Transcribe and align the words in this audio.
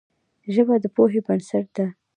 ژبه 0.53 0.75
د 0.83 0.85
پوهې 0.95 1.19
بنسټ 1.25 1.65
ده 1.75 1.85